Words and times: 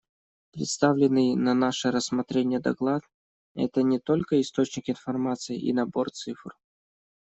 Представленный 0.53 1.35
на 1.35 1.53
наше 1.53 1.91
рассмотрение 1.91 2.59
доклад— 2.59 3.03
это 3.53 3.83
не 3.83 3.99
только 3.99 4.41
источник 4.41 4.89
информации 4.89 5.59
и 5.59 5.71
набор 5.73 6.09
цифр. 6.09 6.57